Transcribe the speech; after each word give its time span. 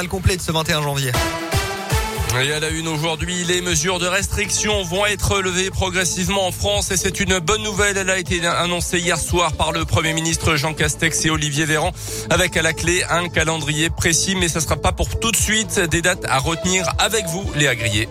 Le 0.00 0.06
complet 0.06 0.36
de 0.36 0.40
ce 0.40 0.52
21 0.52 0.80
janvier. 0.80 1.10
Et 2.40 2.52
à 2.52 2.60
la 2.60 2.68
une 2.68 2.86
aujourd'hui, 2.86 3.42
les 3.42 3.60
mesures 3.60 3.98
de 3.98 4.06
restriction 4.06 4.84
vont 4.84 5.04
être 5.06 5.40
levées 5.40 5.70
progressivement 5.70 6.46
en 6.46 6.52
France 6.52 6.92
et 6.92 6.96
c'est 6.96 7.18
une 7.18 7.40
bonne 7.40 7.64
nouvelle. 7.64 7.96
Elle 7.96 8.08
a 8.08 8.16
été 8.16 8.46
annoncée 8.46 9.00
hier 9.00 9.18
soir 9.18 9.54
par 9.54 9.72
le 9.72 9.84
Premier 9.84 10.12
ministre 10.12 10.54
Jean 10.54 10.72
Castex 10.72 11.24
et 11.24 11.30
Olivier 11.30 11.64
Véran 11.64 11.90
avec 12.30 12.56
à 12.56 12.62
la 12.62 12.74
clé 12.74 13.02
un 13.10 13.28
calendrier 13.28 13.90
précis, 13.90 14.36
mais 14.36 14.46
ça 14.46 14.60
sera 14.60 14.76
pas 14.76 14.92
pour 14.92 15.18
tout 15.18 15.32
de 15.32 15.36
suite. 15.36 15.80
Des 15.80 16.00
dates 16.00 16.24
à 16.28 16.38
retenir 16.38 16.88
avec 17.00 17.26
vous, 17.26 17.50
les 17.56 17.66
agriers. 17.66 18.08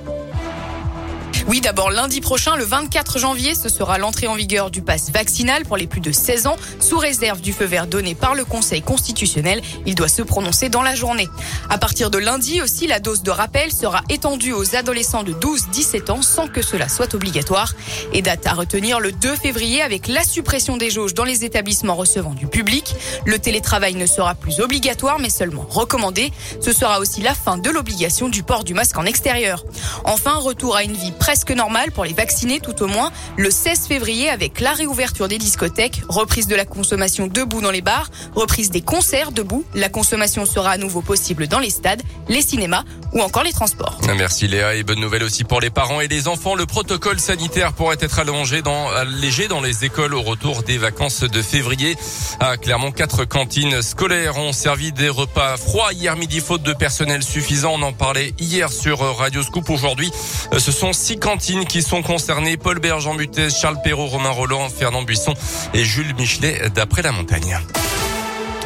Oui, 1.48 1.62
d'abord 1.62 1.92
lundi 1.92 2.20
prochain, 2.20 2.58
le 2.58 2.66
24 2.66 3.20
janvier, 3.20 3.56
ce 3.56 3.70
sera 3.70 3.98
l'entrée 3.98 4.28
en 4.28 4.36
vigueur 4.36 4.70
du 4.70 4.82
pass 4.82 5.12
vaccinal 5.12 5.64
pour 5.64 5.78
les 5.78 5.88
plus 5.88 6.02
de 6.02 6.12
16 6.12 6.46
ans, 6.46 6.58
sous 6.82 6.98
réserve 6.98 7.40
du 7.40 7.54
feu 7.54 7.64
vert 7.64 7.88
donné 7.88 8.16
par 8.16 8.36
le 8.36 8.44
Conseil 8.44 8.82
constitutionnel. 8.82 9.62
Il 9.86 9.96
doit 9.96 10.10
se 10.10 10.22
prononcer 10.22 10.68
dans 10.68 10.82
la 10.82 10.94
journée. 10.94 11.30
À 11.70 11.78
partir 11.78 12.10
de 12.10 12.18
lundi 12.18 12.62
aussi, 12.62 12.86
la 12.86 13.00
dose 13.00 13.24
de 13.24 13.32
rappel 13.32 13.72
sera 13.72 14.02
étendue 14.10 14.52
aux 14.52 14.76
adolescents 14.76 15.24
de 15.24 15.32
12-17 15.32 16.12
ans 16.12 16.22
sans 16.22 16.50
que 16.50 16.62
cela 16.62 16.90
soit 16.90 17.14
obligatoire. 17.14 17.72
Et 18.12 18.22
date 18.22 18.46
à 18.46 18.52
retenir 18.52 19.00
le 19.00 19.14
2 19.14 19.38
février 19.38 19.82
avec 19.82 20.10
la 20.10 20.26
suppression 20.26 20.76
des 20.76 20.90
jauges 20.90 21.14
dans 21.14 21.24
les 21.24 21.46
établissements 21.46 21.96
recevant 21.96 22.34
du 22.34 22.48
public. 22.48 22.94
Le 23.26 23.40
télétravail 23.40 23.96
ne 23.96 24.06
sera 24.06 24.36
plus 24.36 24.60
obligatoire 24.60 25.18
mais 25.18 25.30
seulement 25.30 25.66
recommandé. 25.70 26.34
Ce 26.60 26.74
sera 26.74 27.00
aussi 27.00 27.22
la 27.22 27.34
fin 27.34 27.58
de 27.58 27.70
l'obligation 27.70 28.28
du 28.28 28.44
port 28.44 28.66
du 28.66 28.74
masque 28.74 28.98
en 28.98 29.06
extérieur. 29.06 29.64
Enfin, 30.04 30.34
retour 30.34 30.76
à 30.76 30.84
une 30.84 30.94
vie 30.94 31.14
presque 31.18 31.37
presque 31.38 31.52
normal 31.52 31.92
pour 31.92 32.04
les 32.04 32.14
vaccinés 32.14 32.60
tout 32.60 32.82
au 32.82 32.88
moins 32.88 33.12
le 33.38 33.52
16 33.52 33.88
février 33.88 34.28
avec 34.28 34.60
la 34.60 34.74
réouverture 34.74 35.28
des 35.28 35.38
discothèques, 35.38 36.02
reprise 36.10 36.48
de 36.48 36.56
la 36.56 36.66
consommation 36.66 37.28
debout 37.28 37.62
dans 37.62 37.70
les 37.70 37.82
bars, 37.82 38.10
reprise 38.34 38.72
des 38.72 38.82
concerts 38.82 39.32
debout. 39.32 39.64
La 39.76 39.88
consommation 39.88 40.48
sera 40.48 40.72
à 40.72 40.78
nouveau 40.78 41.04
possible 41.04 41.48
dans 41.48 41.60
les 41.60 41.70
stades, 41.70 42.02
les 42.28 42.42
cinémas 42.42 42.86
ou 43.14 43.22
encore 43.22 43.44
les 43.44 43.52
transports. 43.52 44.00
Merci 44.18 44.48
Léa 44.48 44.74
et 44.74 44.82
bonne 44.82 45.00
nouvelle 45.00 45.22
aussi 45.22 45.44
pour 45.44 45.62
les 45.62 45.70
parents 45.70 46.02
et 46.02 46.08
les 46.08 46.28
enfants. 46.28 46.56
Le 46.56 46.66
protocole 46.66 47.20
sanitaire 47.20 47.74
pourrait 47.74 47.98
être 48.00 48.18
allongé 48.18 48.64
dans, 48.64 48.88
allégé 48.90 49.48
dans 49.48 49.62
les 49.62 49.86
écoles 49.86 50.16
au 50.16 50.24
retour 50.24 50.64
des 50.64 50.80
vacances 50.80 51.22
de 51.22 51.42
février. 51.44 51.98
À 52.40 52.58
Clermont, 52.58 52.92
quatre 52.92 53.26
cantines 53.26 53.84
scolaires 53.84 54.38
ont 54.38 54.54
servi 54.54 54.92
des 54.92 55.10
repas 55.10 55.56
froids 55.58 55.94
hier 55.94 56.16
midi 56.16 56.40
faute 56.40 56.64
de 56.64 56.74
personnel 56.74 57.22
suffisant. 57.22 57.74
On 57.76 57.84
en 57.84 57.94
parlait 57.94 58.34
hier 58.40 58.72
sur 58.72 58.98
Radio 59.18 59.44
Scoop. 59.44 59.70
Aujourd'hui, 59.70 60.12
ce 60.58 60.72
sont 60.72 60.94
six 60.94 61.18
cantines 61.18 61.27
qui 61.36 61.82
sont 61.82 62.02
concernées. 62.02 62.56
Paul 62.56 62.80
Bergeant 62.80 63.14
Mutez, 63.14 63.50
Charles 63.50 63.82
Perrault, 63.84 64.08
Romain 64.08 64.30
Roland, 64.30 64.70
Fernand 64.70 65.02
Buisson 65.02 65.34
et 65.74 65.84
Jules 65.84 66.16
Michelet 66.16 66.70
d'après 66.74 67.02
la 67.02 67.12
montagne. 67.12 67.60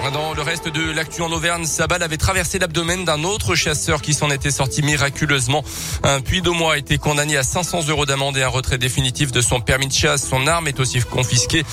Dans 0.10 0.34
le 0.34 0.42
reste 0.42 0.68
de 0.68 0.92
l'actu 0.92 1.22
en 1.22 1.32
Auvergne, 1.32 1.66
sa 1.66 1.86
balle 1.86 2.02
avait 2.02 2.18
traversé 2.18 2.58
l'abdomen 2.58 3.06
d'un 3.06 3.24
autre 3.24 3.54
chasseur 3.54 4.02
qui 4.02 4.16
s'en 4.16 4.32
était 4.32 4.50
sorti 4.50 4.82
miraculeusement. 4.82 5.64
Un 6.04 6.22
puits 6.22 6.42
a 6.70 6.78
été 6.78 6.98
condamné 6.98 7.38
à 7.38 7.44
500 7.44 7.88
euros 7.88 8.08
d'amende 8.08 8.36
et 8.36 8.44
un 8.44 8.48
retrait 8.48 8.80
définitif 8.80 9.32
de 9.32 9.42
son 9.42 9.62
permis 9.62 9.88
de 9.88 9.94
chasse. 9.94 10.28
Son 10.28 10.48
arme 10.48 10.68
est 10.68 10.80
aussi 10.80 11.00
confisquée. 11.02 11.64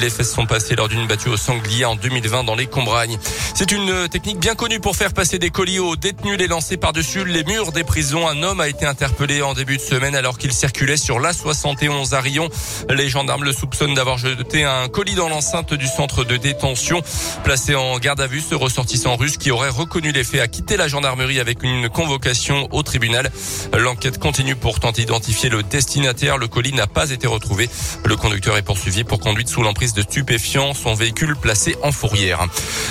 Les 0.00 0.08
fesses 0.08 0.32
sont 0.32 0.46
passées 0.46 0.76
lors 0.76 0.88
d'une 0.88 1.06
battue 1.06 1.28
au 1.28 1.36
sanglier 1.36 1.84
en 1.84 1.94
2020 1.94 2.44
dans 2.44 2.54
les 2.54 2.66
Combragnes. 2.66 3.18
C'est 3.54 3.70
une 3.70 4.08
technique 4.08 4.38
bien 4.38 4.54
connue 4.54 4.80
pour 4.80 4.96
faire 4.96 5.12
passer 5.12 5.38
des 5.38 5.50
colis 5.50 5.78
aux 5.78 5.94
détenus, 5.94 6.38
les 6.38 6.48
lancer 6.48 6.78
par-dessus 6.78 7.24
les 7.26 7.44
murs 7.44 7.70
des 7.70 7.84
prisons. 7.84 8.26
Un 8.26 8.42
homme 8.42 8.60
a 8.60 8.68
été 8.68 8.86
interpellé 8.86 9.42
en 9.42 9.52
début 9.52 9.76
de 9.76 9.82
semaine 9.82 10.16
alors 10.16 10.38
qu'il 10.38 10.52
circulait 10.52 10.96
sur 10.96 11.20
l'A71 11.20 12.14
à 12.14 12.20
Rion. 12.20 12.48
Les 12.88 13.10
gendarmes 13.10 13.44
le 13.44 13.52
soupçonnent 13.52 13.94
d'avoir 13.94 14.16
jeté 14.16 14.64
un 14.64 14.88
colis 14.88 15.14
dans 15.14 15.28
l'enceinte 15.28 15.74
du 15.74 15.86
centre 15.86 16.24
de 16.24 16.38
détention. 16.38 17.02
Placé 17.44 17.73
en 17.74 17.98
garde 17.98 18.20
à 18.20 18.26
vue 18.26 18.40
ce 18.40 18.54
ressortissant 18.54 19.16
russe 19.16 19.36
qui 19.36 19.50
aurait 19.50 19.68
reconnu 19.68 20.12
les 20.12 20.24
faits 20.24 20.40
a 20.40 20.48
quitté 20.48 20.76
la 20.76 20.88
gendarmerie 20.88 21.40
avec 21.40 21.62
une 21.62 21.88
convocation 21.88 22.68
au 22.72 22.82
tribunal. 22.82 23.30
L'enquête 23.76 24.18
continue 24.18 24.56
pour 24.56 24.80
tenter 24.80 25.02
d'identifier 25.02 25.48
le 25.48 25.62
destinataire. 25.62 26.38
Le 26.38 26.48
colis 26.48 26.72
n'a 26.72 26.86
pas 26.86 27.10
été 27.10 27.26
retrouvé. 27.26 27.68
Le 28.04 28.16
conducteur 28.16 28.56
est 28.56 28.62
poursuivi 28.62 29.04
pour 29.04 29.18
conduite 29.18 29.48
sous 29.48 29.62
l'emprise 29.62 29.92
de 29.92 30.02
stupéfiants. 30.02 30.74
Son 30.74 30.94
véhicule 30.94 31.36
placé 31.36 31.76
en 31.82 31.92
fourrière. 31.92 32.46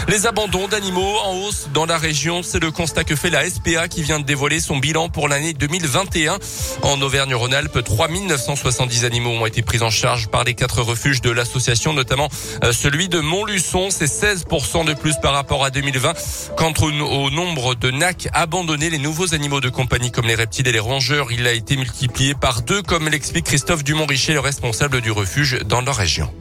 Les 0.08 0.26
abandons 0.26 0.68
d'animaux 0.68 1.18
en 1.24 1.34
hausse 1.36 1.70
dans 1.74 1.86
la 1.86 1.98
région, 1.98 2.42
c'est 2.44 2.60
le 2.60 2.72
constat 2.72 3.04
que 3.04 3.16
fait 3.16 3.30
la 3.30 3.50
SPA 3.50 3.88
qui 3.88 4.04
vient 4.04 4.20
de 4.20 4.26
dévoiler 4.26 4.60
son 4.60 4.78
bilan 4.78 5.10
pour 5.10 5.28
l'année 5.28 5.54
2021. 5.54 6.38
En 6.82 7.02
Auvergne-Rhône-Alpes, 7.02 7.84
3970 7.84 9.06
animaux 9.06 9.32
ont 9.32 9.46
été 9.46 9.62
pris 9.62 9.82
en 9.82 9.90
charge 9.90 10.28
par 10.28 10.44
les 10.44 10.54
quatre 10.54 10.82
refuges 10.82 11.22
de 11.22 11.32
l'association, 11.32 11.94
notamment 11.94 12.30
euh, 12.64 12.74
celui 12.74 13.10
de 13.10 13.20
Montluçon. 13.20 13.90
C'est 13.90 14.06
16% 14.06 14.73
de 14.84 14.96
plus 14.96 15.18
par 15.22 15.34
rapport 15.34 15.64
à 15.64 15.70
2020. 15.70 16.14
Quant 16.58 16.74
au, 16.82 17.30
nombre 17.30 17.76
de 17.76 17.92
NAC 17.92 18.28
abandonnés, 18.34 18.90
les 18.90 18.98
nouveaux 18.98 19.36
animaux 19.36 19.62
de 19.62 19.70
compagnie 19.70 20.12
comme 20.12 20.26
les 20.26 20.34
reptiles 20.34 20.68
et 20.68 20.72
les 20.72 20.80
rongeurs, 20.80 21.32
il 21.32 21.46
a 21.46 21.54
été 21.54 21.78
multiplié 21.78 22.34
par 22.34 22.64
deux, 22.64 22.82
comme 22.82 23.08
l'explique 23.08 23.46
Christophe 23.46 23.84
Dumont-Richer, 23.84 24.34
le 24.34 24.40
responsable 24.40 25.02
du 25.02 25.12
refuge 25.12 25.60
dans 25.66 25.82
leur 25.82 25.96
région. 25.96 26.34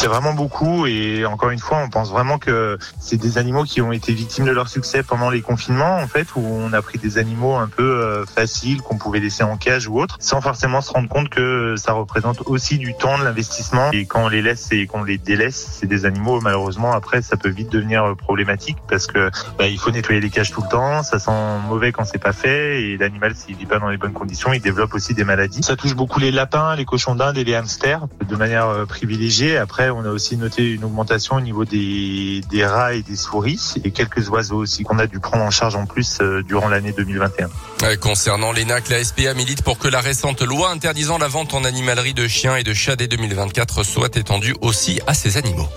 C'est 0.00 0.06
vraiment 0.06 0.32
beaucoup 0.32 0.86
et 0.86 1.26
encore 1.26 1.50
une 1.50 1.58
fois, 1.58 1.76
on 1.76 1.90
pense 1.90 2.10
vraiment 2.10 2.38
que 2.38 2.78
c'est 2.98 3.18
des 3.18 3.36
animaux 3.36 3.64
qui 3.64 3.82
ont 3.82 3.92
été 3.92 4.14
victimes 4.14 4.46
de 4.46 4.50
leur 4.50 4.68
succès 4.68 5.02
pendant 5.02 5.28
les 5.28 5.42
confinements, 5.42 5.98
en 5.98 6.06
fait, 6.06 6.26
où 6.36 6.40
on 6.40 6.72
a 6.72 6.80
pris 6.80 6.96
des 6.96 7.18
animaux 7.18 7.56
un 7.56 7.66
peu 7.66 7.82
euh, 7.82 8.24
faciles 8.24 8.80
qu'on 8.80 8.96
pouvait 8.96 9.20
laisser 9.20 9.42
en 9.42 9.58
cage 9.58 9.88
ou 9.88 10.00
autre, 10.00 10.16
sans 10.18 10.40
forcément 10.40 10.80
se 10.80 10.90
rendre 10.90 11.10
compte 11.10 11.28
que 11.28 11.74
ça 11.76 11.92
représente 11.92 12.40
aussi 12.46 12.78
du 12.78 12.94
temps, 12.94 13.18
de 13.18 13.24
l'investissement. 13.24 13.90
Et 13.92 14.06
quand 14.06 14.24
on 14.24 14.28
les 14.28 14.40
laisse 14.40 14.72
et 14.72 14.86
qu'on 14.86 15.02
les 15.02 15.18
délaisse, 15.18 15.68
c'est 15.78 15.86
des 15.86 16.06
animaux, 16.06 16.40
malheureusement, 16.40 16.92
après, 16.92 17.20
ça 17.20 17.36
peut 17.36 17.50
vite 17.50 17.70
devenir 17.70 18.02
euh, 18.02 18.14
problématique 18.14 18.78
parce 18.88 19.06
que 19.06 19.30
bah, 19.58 19.66
il 19.66 19.78
faut 19.78 19.90
nettoyer 19.90 20.22
les 20.22 20.30
cages 20.30 20.50
tout 20.50 20.62
le 20.62 20.68
temps, 20.70 21.02
ça 21.02 21.18
sent 21.18 21.30
mauvais 21.68 21.92
quand 21.92 22.06
c'est 22.06 22.16
pas 22.16 22.32
fait 22.32 22.84
et 22.84 22.96
l'animal, 22.96 23.34
s'il 23.34 23.54
vit 23.54 23.66
pas 23.66 23.78
dans 23.78 23.90
les 23.90 23.98
bonnes 23.98 24.14
conditions, 24.14 24.54
il 24.54 24.62
développe 24.62 24.94
aussi 24.94 25.12
des 25.12 25.24
maladies. 25.24 25.62
Ça 25.62 25.76
touche 25.76 25.94
beaucoup 25.94 26.20
les 26.20 26.30
lapins, 26.30 26.74
les 26.74 26.86
cochons 26.86 27.14
d'Inde 27.14 27.36
et 27.36 27.44
les 27.44 27.54
hamsters 27.54 28.06
de 28.26 28.36
manière 28.36 28.66
euh, 28.66 28.86
privilégiée. 28.86 29.58
Après, 29.58 29.89
on 29.90 30.04
a 30.04 30.08
aussi 30.08 30.36
noté 30.36 30.70
une 30.70 30.84
augmentation 30.84 31.36
au 31.36 31.40
niveau 31.40 31.64
des, 31.64 32.42
rats 32.64 32.94
et 32.94 33.02
des 33.02 33.16
souris 33.16 33.74
et 33.84 33.90
quelques 33.90 34.28
oiseaux 34.30 34.58
aussi 34.58 34.82
qu'on 34.82 34.98
a 34.98 35.06
dû 35.06 35.20
prendre 35.20 35.44
en 35.44 35.50
charge 35.50 35.76
en 35.76 35.86
plus 35.86 36.18
euh, 36.20 36.42
durant 36.42 36.68
l'année 36.68 36.92
2021. 36.92 37.50
Concernant 37.96 38.52
les 38.52 38.64
NAC, 38.64 38.88
la 38.88 39.02
SPA 39.02 39.34
milite 39.34 39.62
pour 39.62 39.78
que 39.78 39.88
la 39.88 40.00
récente 40.00 40.42
loi 40.42 40.70
interdisant 40.70 41.18
la 41.18 41.28
vente 41.28 41.54
en 41.54 41.64
animalerie 41.64 42.14
de 42.14 42.28
chiens 42.28 42.56
et 42.56 42.62
de 42.62 42.74
chats 42.74 42.96
dès 42.96 43.08
2024 43.08 43.82
soit 43.84 44.16
étendue 44.16 44.54
aussi 44.60 45.00
à 45.06 45.14
ces 45.14 45.36
animaux. 45.36 45.68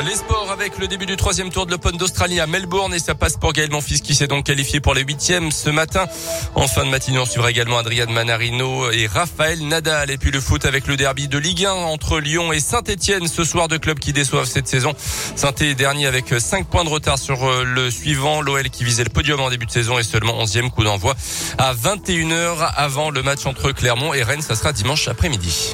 Les 0.00 0.16
sports 0.16 0.50
avec 0.50 0.78
le 0.78 0.88
début 0.88 1.06
du 1.06 1.16
troisième 1.16 1.50
tour 1.50 1.66
de 1.66 1.70
l'Open 1.70 1.96
d'Australie 1.96 2.40
à 2.40 2.46
Melbourne 2.46 2.92
et 2.94 2.98
ça 2.98 3.14
passe 3.14 3.36
pour 3.36 3.52
Gaël 3.52 3.70
Monfils 3.70 4.00
qui 4.00 4.14
s'est 4.14 4.26
donc 4.26 4.46
qualifié 4.46 4.80
pour 4.80 4.94
les 4.94 5.02
huitièmes 5.02 5.52
ce 5.52 5.70
matin. 5.70 6.06
En 6.54 6.66
fin 6.66 6.84
de 6.84 6.90
matinée, 6.90 7.18
on 7.18 7.26
suivra 7.26 7.50
également 7.50 7.78
Adrian 7.78 8.10
Manarino 8.10 8.90
et 8.90 9.06
Raphaël 9.06 9.64
Nadal. 9.68 10.10
Et 10.10 10.18
puis 10.18 10.30
le 10.30 10.40
foot 10.40 10.64
avec 10.64 10.86
le 10.86 10.96
derby 10.96 11.28
de 11.28 11.38
Ligue 11.38 11.66
1 11.66 11.72
entre 11.72 12.18
Lyon 12.18 12.52
et 12.52 12.58
Saint-Etienne 12.58 13.28
ce 13.28 13.44
soir, 13.44 13.68
deux 13.68 13.78
clubs 13.78 13.98
qui 13.98 14.12
déçoivent 14.12 14.46
cette 14.46 14.66
saison. 14.66 14.94
saint 15.36 15.54
est 15.60 15.74
dernier 15.74 16.06
avec 16.06 16.34
5 16.36 16.66
points 16.66 16.84
de 16.84 16.88
retard 16.88 17.18
sur 17.18 17.44
euh, 17.44 17.62
le 17.62 17.90
suivant. 17.90 18.40
L'OL 18.40 18.70
qui 18.70 18.84
visait 18.84 19.04
le 19.04 19.10
podium 19.10 19.40
en 19.40 19.50
début 19.50 19.66
de 19.66 19.70
saison 19.72 19.98
et 19.98 20.02
seulement 20.02 20.42
11e 20.42 20.70
coup 20.70 20.84
d'envoi 20.84 21.14
à 21.58 21.74
21h 21.74 22.72
avant 22.76 23.10
le 23.10 23.22
match 23.22 23.46
entre 23.46 23.70
Clermont 23.70 24.14
et 24.14 24.22
Rennes. 24.22 24.42
Ça 24.42 24.56
sera 24.56 24.72
dimanche 24.72 25.06
après-midi. 25.06 25.72